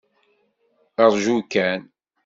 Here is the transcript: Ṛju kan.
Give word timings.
Ṛju 1.13 1.37
kan. 1.51 1.81